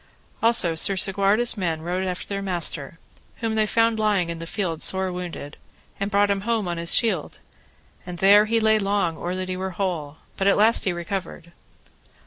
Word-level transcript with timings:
Also 0.41 0.73
Sir 0.73 0.95
Segwarides' 0.97 1.55
men 1.55 1.83
rode 1.83 2.07
after 2.07 2.25
their 2.27 2.41
master, 2.41 2.97
whom 3.35 3.53
they 3.53 3.67
found 3.67 3.99
lying 3.99 4.31
in 4.31 4.39
the 4.39 4.47
field 4.47 4.81
sore 4.81 5.11
wounded, 5.11 5.57
and 5.99 6.09
brought 6.09 6.31
him 6.31 6.41
home 6.41 6.67
on 6.67 6.79
his 6.79 6.95
shield, 6.95 7.37
and 8.03 8.17
there 8.17 8.45
he 8.45 8.59
lay 8.59 8.79
long 8.79 9.15
or 9.15 9.35
that 9.35 9.47
he 9.47 9.55
were 9.55 9.69
whole, 9.77 10.17
but 10.37 10.47
at 10.47 10.53
the 10.53 10.57
last 10.57 10.85
he 10.85 10.91
recovered. 10.91 11.51